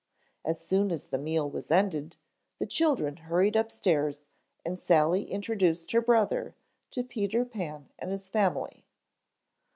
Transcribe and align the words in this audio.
As 0.43 0.59
soon 0.59 0.91
as 0.91 1.03
the 1.03 1.19
meal 1.19 1.47
was 1.47 1.69
ended, 1.69 2.15
the 2.57 2.65
children 2.65 3.17
hurried 3.17 3.55
upstairs 3.55 4.23
and 4.65 4.79
Sally 4.79 5.29
introduced 5.31 5.91
her 5.91 6.01
brother 6.01 6.55
to 6.89 7.03
Peter 7.03 7.45
Pan 7.45 7.87
and 7.99 8.09
his 8.09 8.27
family. 8.27 8.87